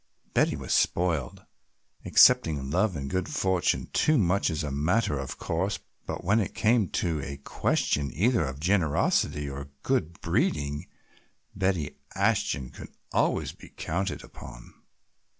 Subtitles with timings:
[0.33, 1.45] Betty was spoiled,
[2.05, 5.77] accepting love and good fortune too much as a matter of course,
[6.07, 10.87] but when it came to a question either of generosity or good breeding
[11.55, 14.73] Betty Ashton could always be counted upon.